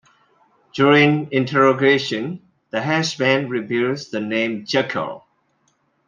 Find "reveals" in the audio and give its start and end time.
3.49-4.09